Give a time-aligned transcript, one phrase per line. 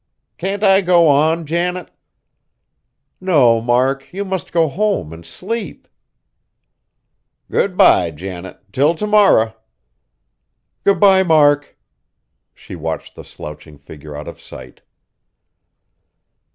[0.39, 1.91] "Can't I go on, Janet?"
[3.19, 5.87] "No, Mark, you must go home and sleep!"
[7.51, 9.53] "Good bye, Janet, till t' morrer!"
[10.83, 11.77] "Good bye, Mark!"
[12.55, 14.81] She watched the slouching figure out of sight.